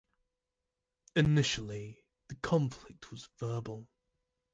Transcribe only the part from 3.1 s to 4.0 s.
was verbal.